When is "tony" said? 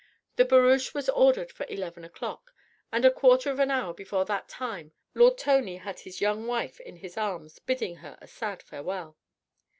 5.37-5.77